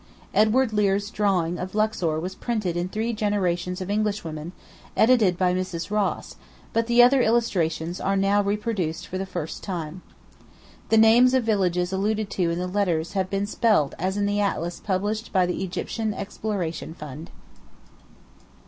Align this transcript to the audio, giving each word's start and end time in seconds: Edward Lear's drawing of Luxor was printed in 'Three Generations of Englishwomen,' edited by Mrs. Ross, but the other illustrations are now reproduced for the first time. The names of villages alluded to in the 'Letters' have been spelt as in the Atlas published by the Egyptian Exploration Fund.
Edward 0.33 0.73
Lear's 0.73 1.11
drawing 1.11 1.59
of 1.59 1.75
Luxor 1.75 2.19
was 2.19 2.33
printed 2.33 2.75
in 2.75 2.89
'Three 2.89 3.13
Generations 3.13 3.81
of 3.81 3.91
Englishwomen,' 3.91 4.51
edited 4.97 5.37
by 5.37 5.53
Mrs. 5.53 5.91
Ross, 5.91 6.37
but 6.73 6.87
the 6.87 7.03
other 7.03 7.21
illustrations 7.21 8.01
are 8.01 8.17
now 8.17 8.41
reproduced 8.41 9.05
for 9.05 9.19
the 9.19 9.27
first 9.27 9.61
time. 9.61 10.01
The 10.89 10.97
names 10.97 11.35
of 11.35 11.43
villages 11.43 11.93
alluded 11.93 12.31
to 12.31 12.49
in 12.49 12.57
the 12.57 12.65
'Letters' 12.65 13.11
have 13.13 13.29
been 13.29 13.45
spelt 13.45 13.93
as 13.99 14.17
in 14.17 14.25
the 14.25 14.39
Atlas 14.39 14.79
published 14.79 15.31
by 15.31 15.45
the 15.45 15.63
Egyptian 15.63 16.15
Exploration 16.15 16.95
Fund. 16.95 17.29